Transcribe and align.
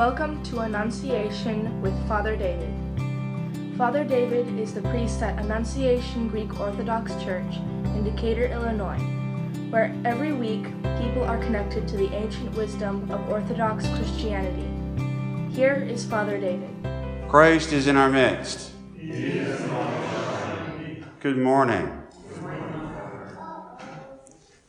Welcome 0.00 0.42
to 0.44 0.60
Annunciation 0.60 1.82
with 1.82 1.92
Father 2.08 2.34
David. 2.34 2.72
Father 3.76 4.02
David 4.02 4.58
is 4.58 4.72
the 4.72 4.80
priest 4.80 5.20
at 5.20 5.38
Annunciation 5.38 6.26
Greek 6.28 6.58
Orthodox 6.58 7.12
Church 7.22 7.56
in 7.84 8.04
Decatur, 8.04 8.46
Illinois, 8.46 8.96
where 9.68 9.94
every 10.06 10.32
week 10.32 10.64
people 11.02 11.22
are 11.24 11.36
connected 11.36 11.86
to 11.86 11.98
the 11.98 12.10
ancient 12.14 12.50
wisdom 12.54 13.10
of 13.10 13.28
Orthodox 13.28 13.86
Christianity. 13.88 14.66
Here 15.54 15.86
is 15.86 16.06
Father 16.06 16.40
David. 16.40 16.70
Christ 17.28 17.74
is 17.74 17.86
in 17.86 17.98
our 17.98 18.08
midst. 18.08 18.72
Good 21.20 21.36
morning. 21.36 21.92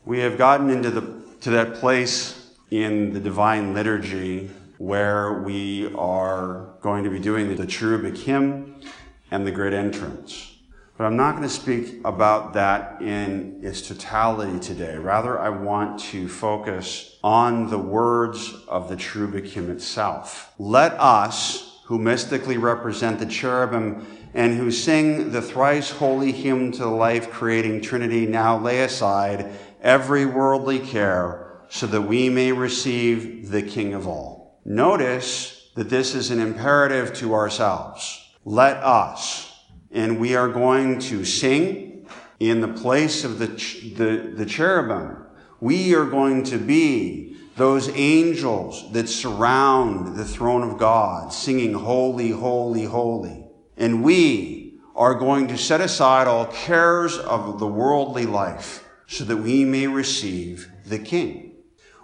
We 0.04 0.20
have 0.20 0.38
gotten 0.38 0.70
into 0.70 0.92
the 0.92 1.24
to 1.40 1.52
that 1.52 1.76
place 1.76 2.52
in 2.70 3.14
the 3.14 3.22
divine 3.22 3.74
liturgy 3.74 4.52
where 4.82 5.44
we 5.44 5.94
are 5.94 6.74
going 6.82 7.04
to 7.04 7.10
be 7.12 7.20
doing 7.20 7.56
the 7.56 7.68
cherubic 7.68 8.18
hymn 8.18 8.82
and 9.30 9.46
the 9.46 9.52
great 9.52 9.74
entrance. 9.74 10.58
But 10.98 11.04
I'm 11.06 11.16
not 11.16 11.34
going 11.34 11.48
to 11.48 11.50
speak 11.50 12.02
about 12.04 12.54
that 12.54 13.00
in 13.00 13.60
its 13.62 13.88
totality 13.88 14.60
today. 14.60 14.98
Rather, 14.98 15.40
I 15.40 15.50
want 15.50 16.00
to 16.12 16.28
focus 16.28 17.20
on 17.24 17.70
the 17.70 17.78
words 17.78 18.56
of 18.68 18.90
the 18.90 18.96
cherubic 18.96 19.46
hymn 19.46 19.70
itself. 19.70 20.52
Let 20.58 20.94
us, 20.94 21.80
who 21.86 22.00
mystically 22.00 22.58
represent 22.58 23.20
the 23.20 23.28
cherubim 23.28 24.08
and 24.34 24.58
who 24.58 24.72
sing 24.72 25.32
the 25.32 25.44
thrice 25.44 25.92
holy 25.92 26.32
hymn 26.32 26.72
to 26.72 26.80
the 26.80 26.88
life 26.88 27.30
creating 27.30 27.82
Trinity, 27.82 28.26
now 28.26 28.58
lay 28.58 28.82
aside 28.82 29.52
every 29.80 30.26
worldly 30.26 30.80
care 30.80 31.62
so 31.70 31.86
that 31.86 32.02
we 32.02 32.30
may 32.30 32.52
receive 32.52 33.52
the 33.52 33.62
King 33.62 33.94
of 33.94 34.08
all. 34.08 34.41
Notice 34.66 35.70
that 35.76 35.90
this 35.90 36.16
is 36.16 36.32
an 36.32 36.40
imperative 36.40 37.14
to 37.16 37.34
ourselves. 37.34 38.24
Let 38.46 38.78
us. 38.78 39.54
And 39.92 40.20
we 40.20 40.36
are 40.36 40.50
going 40.50 41.00
to 41.00 41.26
sing 41.26 42.08
in 42.40 42.62
the 42.62 42.68
place 42.68 43.24
of 43.24 43.40
the, 43.40 43.48
the, 43.48 44.34
the 44.36 44.46
cherubim. 44.46 45.26
We 45.60 45.94
are 45.96 46.06
going 46.06 46.44
to 46.46 46.58
be 46.58 47.38
those 47.56 47.90
angels 47.90 48.92
that 48.94 49.10
surround 49.10 50.16
the 50.16 50.26
throne 50.26 50.64
of 50.64 50.78
God, 50.78 51.34
singing, 51.34 51.74
Holy, 51.74 52.30
Holy, 52.30 52.86
Holy. 52.86 53.46
And 53.78 54.04
we 54.04 54.80
are 54.96 55.16
going 55.16 55.48
to 55.48 55.58
set 55.58 55.82
aside 55.82 56.28
all 56.28 56.46
cares 56.46 57.18
of 57.18 57.60
the 57.60 57.68
worldly 57.68 58.26
life 58.26 58.88
so 59.08 59.24
that 59.26 59.38
we 59.38 59.66
may 59.66 59.88
receive 59.88 60.70
the 60.86 61.00
King. 61.00 61.54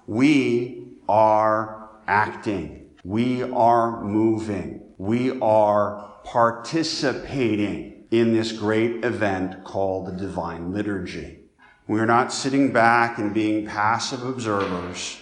We 0.06 0.88
are 1.08 1.77
acting. 2.08 2.92
We 3.04 3.44
are 3.44 4.04
moving. 4.04 4.82
We 4.98 5.40
are 5.40 6.14
participating 6.24 8.06
in 8.12 8.34
this 8.34 8.52
great 8.52 9.04
event 9.06 9.64
called 9.64 10.08
the 10.08 10.14
Divine 10.14 10.74
Liturgy. 10.74 11.40
We 11.88 12.00
are 12.00 12.06
not 12.06 12.34
sitting 12.34 12.74
back 12.74 13.18
and 13.18 13.34
being 13.34 13.66
passive 13.66 14.24
observers. 14.24 15.18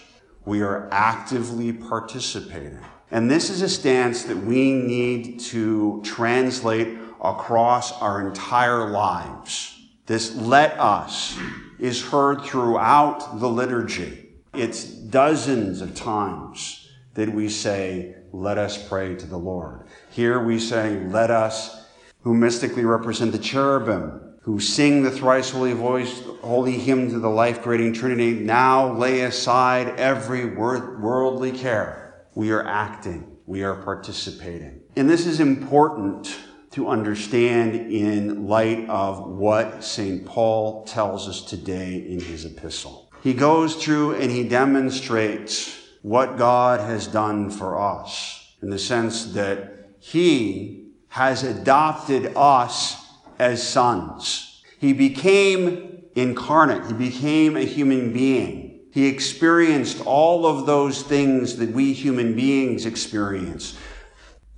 We 0.45 0.61
are 0.61 0.87
actively 0.91 1.73
participating. 1.73 2.79
And 3.11 3.29
this 3.29 3.49
is 3.49 3.61
a 3.61 3.69
stance 3.69 4.23
that 4.23 4.37
we 4.37 4.71
need 4.73 5.39
to 5.41 6.01
translate 6.03 6.97
across 7.23 7.91
our 8.01 8.27
entire 8.27 8.89
lives. 8.89 9.79
This 10.05 10.35
let 10.35 10.79
us 10.79 11.37
is 11.79 12.03
heard 12.03 12.41
throughout 12.41 13.39
the 13.39 13.49
liturgy. 13.49 14.24
It's 14.57 14.85
dozens 14.85 15.81
of 15.81 15.95
times 15.95 16.89
that 17.13 17.33
we 17.33 17.49
say, 17.49 18.15
let 18.31 18.57
us 18.57 18.87
pray 18.87 19.15
to 19.15 19.25
the 19.25 19.37
Lord. 19.37 19.87
Here 20.09 20.43
we 20.43 20.59
say, 20.59 20.99
let 21.07 21.31
us, 21.31 21.85
who 22.21 22.33
mystically 22.33 22.85
represent 22.85 23.31
the 23.31 23.37
cherubim, 23.37 24.37
who 24.41 24.59
sing 24.59 25.03
the 25.03 25.11
thrice 25.11 25.49
holy 25.49 25.73
voice, 25.73 26.21
holy 26.41 26.73
hymn 26.77 27.09
to 27.09 27.19
the 27.19 27.29
life 27.29 27.61
creating 27.61 27.93
Trinity, 27.93 28.33
now 28.33 28.93
lay 28.93 29.21
aside 29.21 29.87
every 29.99 30.45
worldly 30.45 31.51
care. 31.51 32.25
We 32.35 32.51
are 32.51 32.65
acting. 32.65 33.37
We 33.45 33.63
are 33.63 33.81
participating. 33.83 34.81
And 34.95 35.09
this 35.09 35.25
is 35.25 35.39
important 35.39 36.37
to 36.71 36.87
understand 36.89 37.75
in 37.75 38.47
light 38.47 38.89
of 38.89 39.25
what 39.25 39.83
St. 39.83 40.25
Paul 40.25 40.83
tells 40.83 41.29
us 41.29 41.41
today 41.41 41.95
in 41.95 42.19
his 42.19 42.43
epistle 42.45 43.04
he 43.25 43.33
goes 43.33 43.73
through 43.73 44.13
and 44.13 44.29
he 44.29 44.47
demonstrates 44.47 45.75
what 46.03 46.37
God 46.37 46.79
has 46.79 47.07
done 47.07 47.49
for 47.49 47.75
us 47.81 48.53
in 48.61 48.69
the 48.69 48.77
sense 48.77 49.33
that 49.33 49.89
he 49.99 50.91
has 51.07 51.41
adopted 51.41 52.33
us 52.35 53.03
as 53.39 53.67
sons. 53.67 54.61
He 54.77 54.93
became 54.93 56.03
incarnate. 56.13 56.85
He 56.85 56.93
became 56.93 57.57
a 57.57 57.65
human 57.65 58.13
being. 58.13 58.81
He 58.93 59.07
experienced 59.07 60.05
all 60.05 60.45
of 60.45 60.67
those 60.67 61.01
things 61.01 61.55
that 61.57 61.71
we 61.71 61.93
human 61.93 62.35
beings 62.35 62.85
experience. 62.85 63.75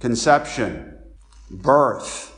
Conception, 0.02 0.94
birth, 1.50 2.36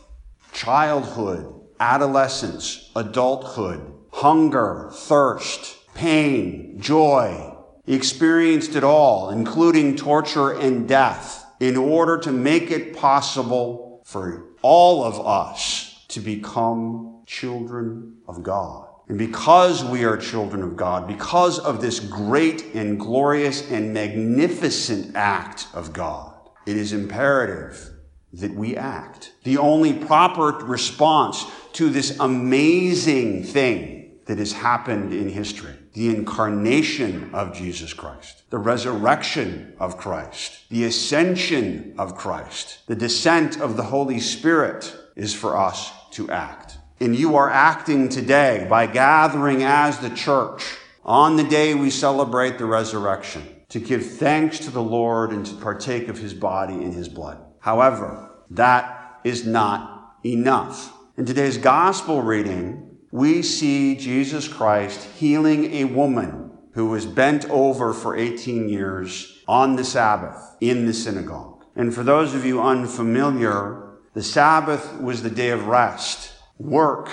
childhood, 0.54 1.52
adolescence, 1.80 2.92
adulthood, 2.96 3.82
hunger, 4.12 4.92
thirst, 4.94 5.78
pain, 6.00 6.80
joy. 6.80 7.54
He 7.86 7.94
experienced 7.94 8.76
it 8.76 8.86
all, 8.86 9.32
including 9.32 9.98
torture 9.98 10.54
and 10.54 10.88
death, 10.88 11.46
in 11.60 11.76
order 11.76 12.18
to 12.20 12.32
make 12.32 12.72
it 12.72 12.96
possible 12.96 14.02
for 14.06 14.46
all 14.62 15.04
of 15.04 15.20
us 15.20 16.06
to 16.08 16.22
become 16.22 17.24
children 17.26 18.16
of 18.30 18.44
God. 18.44 18.88
And 19.10 19.18
because 19.18 19.84
we 19.84 20.06
are 20.06 20.16
children 20.16 20.64
of 20.64 20.78
God, 20.78 21.06
because 21.06 21.60
of 21.60 21.82
this 21.82 22.00
great 22.00 22.74
and 22.74 22.98
glorious 22.98 23.70
and 23.70 23.94
magnificent 23.94 25.18
act 25.18 25.68
of 25.74 25.92
God, 25.92 26.34
it 26.66 26.78
is 26.78 26.94
imperative 26.94 27.90
that 28.32 28.56
we 28.56 28.78
act. 28.78 29.34
The 29.44 29.58
only 29.58 29.94
proper 29.94 30.66
response 30.66 31.44
to 31.74 31.90
this 31.90 32.18
amazing 32.20 33.44
thing 33.44 34.20
that 34.28 34.38
has 34.38 34.54
happened 34.54 35.12
in 35.12 35.28
history. 35.28 35.76
The 36.00 36.16
incarnation 36.16 37.32
of 37.34 37.54
Jesus 37.54 37.92
Christ, 37.92 38.44
the 38.52 38.58
resurrection 38.58 39.74
of 39.82 39.98
Christ, 39.98 40.64
the 40.70 40.86
ascension 40.86 41.94
of 41.98 42.16
Christ, 42.16 42.88
the 42.88 42.96
descent 42.96 43.60
of 43.60 43.76
the 43.76 43.84
Holy 43.84 44.22
Spirit 44.22 44.96
is 45.18 45.36
for 45.36 45.58
us 45.58 45.92
to 46.12 46.32
act. 46.32 46.78
And 47.02 47.18
you 47.18 47.36
are 47.36 47.50
acting 47.50 48.08
today 48.08 48.66
by 48.70 48.88
gathering 48.88 49.64
as 49.64 50.00
the 50.00 50.10
church 50.12 50.78
on 51.04 51.36
the 51.36 51.44
day 51.44 51.76
we 51.76 51.90
celebrate 51.90 52.58
the 52.58 52.66
resurrection 52.66 53.44
to 53.68 53.82
give 53.82 54.10
thanks 54.10 54.58
to 54.60 54.72
the 54.72 54.82
Lord 54.82 55.32
and 55.32 55.46
to 55.48 55.56
partake 55.56 56.08
of 56.08 56.18
his 56.18 56.34
body 56.34 56.76
and 56.76 56.94
his 56.94 57.10
blood. 57.10 57.44
However, 57.60 58.32
that 58.52 59.20
is 59.26 59.46
not 59.46 60.16
enough. 60.26 60.94
In 61.18 61.26
today's 61.26 61.58
gospel 61.58 62.22
reading, 62.22 62.89
we 63.12 63.42
see 63.42 63.96
Jesus 63.96 64.48
Christ 64.48 65.04
healing 65.18 65.74
a 65.74 65.86
woman 65.86 66.52
who 66.74 66.88
was 66.88 67.06
bent 67.06 67.50
over 67.50 67.94
for 67.94 68.16
18 68.16 68.70
years 68.70 69.42
on 69.48 69.76
the 69.76 69.84
Sabbath 69.84 70.56
in 70.62 70.86
the 70.86 70.94
synagogue. 70.94 71.66
And 71.76 71.94
for 71.94 72.04
those 72.04 72.36
of 72.36 72.46
you 72.46 72.62
unfamiliar, 72.62 73.98
the 74.14 74.22
Sabbath 74.22 75.00
was 75.00 75.24
the 75.24 75.30
day 75.30 75.50
of 75.50 75.66
rest. 75.66 76.34
Work 76.60 77.10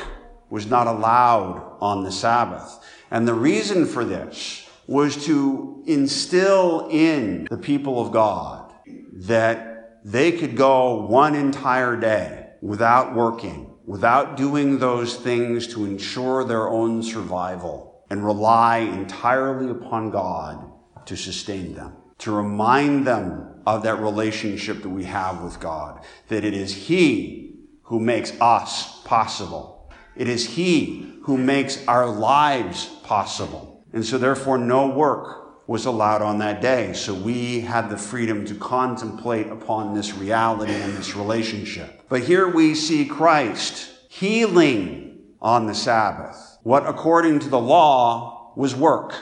was 0.51 0.67
not 0.67 0.87
allowed 0.87 1.77
on 1.81 2.05
the 2.05 2.13
Sabbath. 2.13 2.79
And 3.11 3.27
the 3.27 3.35
reason 3.35 3.87
for 3.87 4.05
this 4.05 4.69
was 4.87 5.25
to 5.27 5.83
instill 5.87 6.89
in 6.91 7.47
the 7.51 7.57
people 7.57 8.01
of 8.01 8.13
God 8.13 8.73
that 9.13 10.03
they 10.05 10.31
could 10.33 10.57
go 10.57 11.07
one 11.07 11.35
entire 11.35 11.97
day 11.97 12.51
without 12.61 13.15
working 13.15 13.76
without 13.87 14.37
doing 14.37 14.79
those 14.79 15.17
things 15.17 15.69
to 15.69 15.85
ensure 15.85 16.45
their 16.45 16.69
own 16.69 17.03
survival 17.03 18.05
and 18.11 18.25
rely 18.25 18.79
entirely 18.79 19.71
upon 19.71 20.11
God 20.11 20.71
to 21.07 21.17
sustain 21.17 21.75
them, 21.75 21.93
to 22.19 22.33
remind 22.33 23.07
them 23.07 23.63
of 23.65 23.85
that 23.85 24.01
relationship 24.01 24.83
that 24.83 24.89
we 24.89 25.05
have 25.05 25.43
with 25.43 25.61
God, 25.61 26.05
that 26.29 26.45
it 26.45 26.55
is 26.55 26.75
He 26.75 27.55
who 27.85 28.01
makes 28.01 28.33
us 28.41 29.03
possible. 29.05 29.91
It 30.17 30.29
is 30.29 30.47
He 30.57 31.21
who 31.23 31.39
makes 31.39 31.87
our 31.87 32.07
lives 32.09 32.87
possible. 33.05 33.85
And 33.93 34.05
so 34.05 34.19
therefore 34.19 34.59
no 34.59 34.89
work 34.89 35.46
was 35.67 35.87
allowed 35.87 36.23
on 36.23 36.39
that 36.39 36.61
day. 36.61 36.93
So 36.93 37.13
we 37.13 37.61
had 37.61 37.91
the 37.91 37.99
freedom 37.99 38.45
to 38.47 38.55
contemplate 38.55 39.49
upon 39.49 39.95
this 39.95 40.15
reality 40.15 40.73
and 40.73 40.95
this 40.95 41.17
relationship. 41.17 42.03
But 42.09 42.23
here 42.23 42.49
we 42.49 42.75
see 42.75 43.05
Christ 43.05 43.91
healing 44.09 45.19
on 45.43 45.67
the 45.67 45.75
Sabbath. 45.75 46.59
What 46.63 46.87
according 46.87 47.41
to 47.41 47.49
the 47.49 47.61
law 47.61 48.53
was 48.57 48.75
work. 48.75 49.15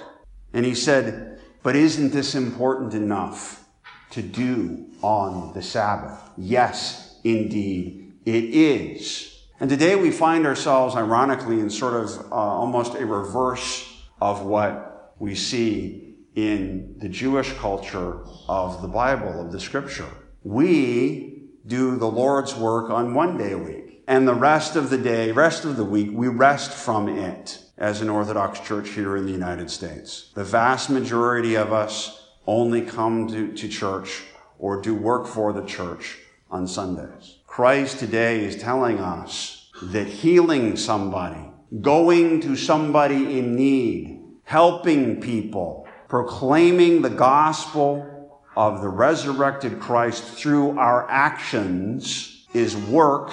And 0.53 0.65
he 0.65 0.75
said, 0.75 1.41
but 1.63 1.77
isn't 1.77 2.11
this 2.11 2.35
important 2.35 2.95
enough 2.95 3.65
to 4.11 4.23
do 4.23 4.87
on 5.03 5.53
the 5.55 5.63
Sabbath. 5.63 6.19
Yes, 6.37 7.19
indeed, 7.25 8.13
it 8.25 8.45
is. 8.45 9.43
And 9.61 9.69
today 9.69 9.97
we 9.97 10.11
find 10.11 10.47
ourselves, 10.47 10.95
ironically, 10.95 11.61
in 11.61 11.69
sort 11.69 11.95
of 11.95 12.33
uh, 12.33 12.35
almost 12.35 12.95
a 12.95 13.05
reverse 13.05 13.93
of 14.21 14.43
what 14.43 15.15
we 15.19 15.35
see 15.35 16.04
in 16.35 16.97
the 16.99 17.09
Jewish 17.09 17.53
culture 17.55 18.21
of 18.49 18.83
the 18.83 18.89
Bible, 18.89 19.41
of 19.41 19.53
the 19.53 19.61
scripture. 19.61 20.11
We 20.43 21.45
do 21.67 21.97
the 21.97 22.11
Lord's 22.11 22.55
work 22.55 22.91
on 22.91 23.15
one 23.15 23.39
day 23.39 23.53
a 23.53 23.59
week. 23.59 24.03
And 24.07 24.29
the 24.29 24.35
rest 24.35 24.77
of 24.77 24.91
the 24.91 24.99
day, 24.99 25.33
rest 25.33 25.65
of 25.65 25.77
the 25.77 25.85
week, 25.85 26.11
we 26.13 26.29
rest 26.29 26.73
from 26.73 27.09
it 27.09 27.59
as 27.79 28.03
an 28.03 28.11
Orthodox 28.11 28.61
church 28.61 28.91
here 28.91 29.17
in 29.17 29.25
the 29.25 29.33
United 29.33 29.71
States. 29.71 30.31
The 30.35 30.45
vast 30.45 30.91
majority 30.91 31.55
of 31.55 31.73
us 31.73 32.29
only 32.47 32.83
come 32.83 33.29
to, 33.29 33.53
to 33.53 33.69
church 33.69 34.23
or 34.59 34.83
do 34.83 34.95
work 34.95 35.27
for 35.27 35.53
the 35.53 35.65
church 35.65 36.19
on 36.51 36.69
Sundays. 36.69 37.39
Christ 37.47 37.99
today 37.99 38.45
is 38.45 38.57
telling 38.57 38.99
us 38.99 39.71
that 39.83 40.07
healing 40.07 40.77
somebody, 40.77 41.51
going 41.81 42.41
to 42.43 42.57
somebody 42.57 43.39
in 43.39 43.57
need, 43.57 44.21
helping 44.45 45.21
people, 45.21 45.84
proclaiming 46.15 47.03
the 47.03 47.11
gospel 47.11 48.31
of 48.57 48.81
the 48.81 48.89
resurrected 48.89 49.81
Christ 49.81 50.23
through 50.23 50.79
our 50.79 51.11
actions 51.11 52.47
is 52.55 52.77
work 52.77 53.33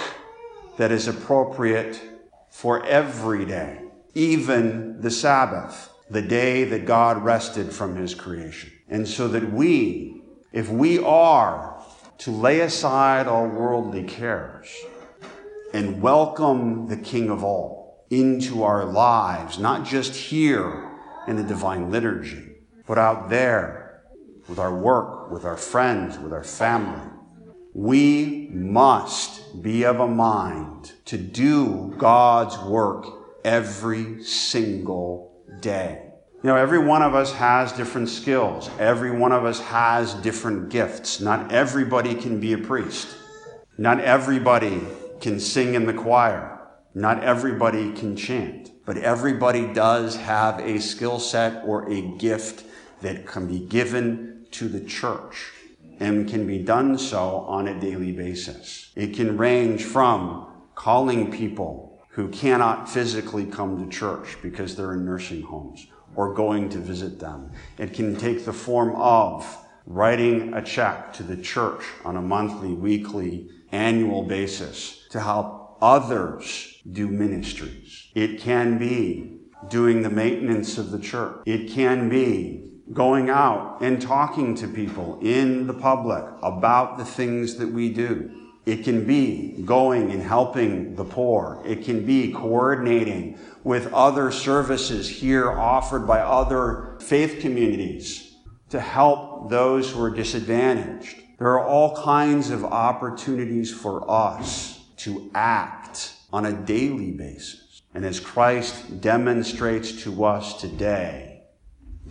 that 0.78 0.90
is 0.90 1.06
appropriate 1.06 2.02
for 2.50 2.84
every 2.84 3.44
day 3.44 3.82
even 4.14 5.00
the 5.00 5.12
Sabbath, 5.12 5.90
the 6.10 6.22
day 6.22 6.64
that 6.64 6.84
God 6.84 7.22
rested 7.22 7.72
from 7.72 7.94
his 7.94 8.16
creation. 8.16 8.72
And 8.88 9.06
so 9.06 9.28
that 9.28 9.52
we, 9.52 10.20
if 10.52 10.68
we 10.68 10.98
are 10.98 11.80
to 12.18 12.32
lay 12.32 12.58
aside 12.62 13.28
all 13.28 13.46
worldly 13.46 14.02
cares 14.02 14.66
and 15.72 16.02
welcome 16.02 16.88
the 16.88 16.96
King 16.96 17.30
of 17.30 17.44
all 17.44 18.04
into 18.10 18.64
our 18.64 18.84
lives, 18.84 19.56
not 19.60 19.86
just 19.86 20.16
here 20.16 20.90
in 21.28 21.36
the 21.36 21.44
divine 21.44 21.88
liturgy, 21.88 22.51
but 22.86 22.98
out 22.98 23.30
there 23.30 24.02
with 24.48 24.58
our 24.58 24.76
work, 24.76 25.30
with 25.30 25.44
our 25.44 25.56
friends, 25.56 26.18
with 26.18 26.32
our 26.32 26.44
family, 26.44 27.00
we 27.74 28.48
must 28.52 29.62
be 29.62 29.84
of 29.84 30.00
a 30.00 30.08
mind 30.08 30.92
to 31.06 31.16
do 31.16 31.94
God's 31.96 32.58
work 32.58 33.06
every 33.44 34.22
single 34.22 35.32
day. 35.60 36.02
You 36.42 36.48
know, 36.48 36.56
every 36.56 36.80
one 36.80 37.02
of 37.02 37.14
us 37.14 37.32
has 37.32 37.72
different 37.72 38.08
skills. 38.08 38.68
Every 38.78 39.12
one 39.12 39.30
of 39.30 39.44
us 39.44 39.60
has 39.60 40.14
different 40.14 40.70
gifts. 40.70 41.20
Not 41.20 41.52
everybody 41.52 42.14
can 42.14 42.40
be 42.40 42.52
a 42.52 42.58
priest. 42.58 43.16
Not 43.78 44.00
everybody 44.00 44.80
can 45.20 45.38
sing 45.38 45.74
in 45.74 45.86
the 45.86 45.94
choir. 45.94 46.60
Not 46.94 47.22
everybody 47.22 47.92
can 47.92 48.16
chant. 48.16 48.72
But 48.84 48.98
everybody 48.98 49.72
does 49.72 50.16
have 50.16 50.58
a 50.58 50.80
skill 50.80 51.20
set 51.20 51.62
or 51.64 51.88
a 51.88 52.02
gift 52.18 52.64
that 53.02 53.26
can 53.26 53.46
be 53.46 53.60
given 53.60 54.46
to 54.52 54.68
the 54.68 54.80
church 54.80 55.52
and 56.00 56.28
can 56.28 56.46
be 56.46 56.58
done 56.58 56.98
so 56.98 57.40
on 57.46 57.68
a 57.68 57.78
daily 57.78 58.12
basis. 58.12 58.90
It 58.96 59.14
can 59.14 59.36
range 59.36 59.84
from 59.84 60.46
calling 60.74 61.30
people 61.30 62.02
who 62.10 62.28
cannot 62.28 62.88
physically 62.88 63.46
come 63.46 63.82
to 63.82 63.90
church 63.96 64.36
because 64.42 64.76
they're 64.76 64.94
in 64.94 65.04
nursing 65.04 65.42
homes 65.42 65.86
or 66.14 66.34
going 66.34 66.68
to 66.70 66.78
visit 66.78 67.18
them. 67.18 67.50
It 67.78 67.94
can 67.94 68.16
take 68.16 68.44
the 68.44 68.52
form 68.52 68.94
of 68.96 69.46
writing 69.86 70.54
a 70.54 70.62
check 70.62 71.12
to 71.14 71.22
the 71.22 71.36
church 71.36 71.82
on 72.04 72.16
a 72.16 72.22
monthly, 72.22 72.74
weekly, 72.74 73.48
annual 73.70 74.22
basis 74.24 75.06
to 75.10 75.20
help 75.20 75.78
others 75.80 76.80
do 76.90 77.08
ministries. 77.08 78.08
It 78.14 78.40
can 78.40 78.78
be 78.78 79.38
doing 79.68 80.02
the 80.02 80.10
maintenance 80.10 80.78
of 80.78 80.90
the 80.90 80.98
church. 80.98 81.42
It 81.46 81.70
can 81.70 82.08
be 82.08 82.71
going 82.92 83.30
out 83.30 83.80
and 83.80 84.00
talking 84.02 84.54
to 84.56 84.68
people 84.68 85.18
in 85.22 85.66
the 85.66 85.74
public 85.74 86.24
about 86.42 86.98
the 86.98 87.04
things 87.04 87.56
that 87.56 87.68
we 87.68 87.90
do. 87.90 88.30
It 88.64 88.84
can 88.84 89.04
be 89.06 89.62
going 89.64 90.10
and 90.10 90.22
helping 90.22 90.94
the 90.94 91.04
poor. 91.04 91.60
It 91.64 91.84
can 91.84 92.06
be 92.06 92.32
coordinating 92.32 93.38
with 93.64 93.92
other 93.92 94.30
services 94.30 95.08
here 95.08 95.50
offered 95.50 96.06
by 96.06 96.20
other 96.20 96.96
faith 97.00 97.40
communities 97.40 98.36
to 98.70 98.80
help 98.80 99.50
those 99.50 99.90
who 99.90 100.02
are 100.02 100.10
disadvantaged. 100.10 101.16
There 101.38 101.48
are 101.48 101.66
all 101.66 101.96
kinds 101.96 102.50
of 102.50 102.64
opportunities 102.64 103.72
for 103.72 104.08
us 104.08 104.84
to 104.98 105.30
act 105.34 106.14
on 106.32 106.46
a 106.46 106.52
daily 106.52 107.10
basis. 107.10 107.82
And 107.94 108.04
as 108.04 108.20
Christ 108.20 109.00
demonstrates 109.00 110.02
to 110.04 110.24
us 110.24 110.60
today, 110.60 111.31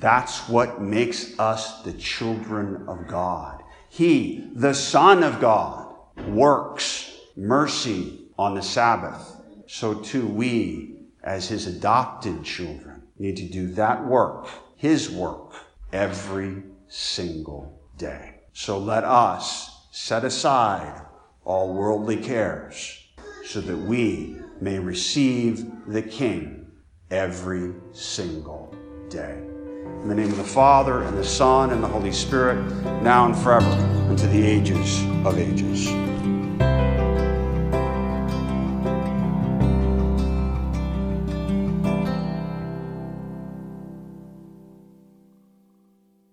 that's 0.02 0.50
what 0.50 0.82
makes 0.82 1.38
us 1.40 1.84
the 1.84 1.94
children 1.94 2.84
of 2.88 3.08
God. 3.08 3.62
He, 3.88 4.50
the 4.56 4.74
Son 4.74 5.24
of 5.24 5.40
God, 5.40 5.96
works 6.28 7.16
mercy 7.38 8.26
on 8.38 8.56
the 8.56 8.64
Sabbath, 8.64 9.38
so 9.68 9.94
too 9.94 10.26
we, 10.26 10.96
as 11.24 11.48
his 11.48 11.68
adopted 11.68 12.44
children, 12.44 13.04
need 13.20 13.38
to 13.38 13.48
do 13.48 13.68
that 13.74 14.04
work, 14.06 14.48
his 14.76 15.12
work, 15.12 15.54
every 15.94 16.64
single 16.88 17.80
day. 17.98 18.40
So 18.54 18.80
let 18.80 19.04
us 19.04 19.88
set 19.92 20.24
aside 20.24 21.06
all 21.46 21.74
worldly 21.74 22.18
cares 22.18 22.98
so 23.46 23.62
that 23.62 23.78
we 23.78 24.38
may 24.60 24.80
receive 24.80 25.66
the 25.88 26.02
King 26.02 26.72
every 27.12 27.74
single 27.94 28.76
day. 29.10 29.51
In 29.84 30.08
the 30.08 30.16
name 30.16 30.30
of 30.30 30.38
the 30.38 30.44
Father, 30.44 31.02
and 31.02 31.18
the 31.18 31.24
Son, 31.24 31.72
and 31.72 31.84
the 31.84 31.88
Holy 31.88 32.12
Spirit, 32.12 32.62
now 33.02 33.26
and 33.26 33.36
forever, 33.36 33.70
unto 34.10 34.28
the 34.28 34.46
ages 34.46 35.04
of 35.26 35.40
ages. 35.40 36.11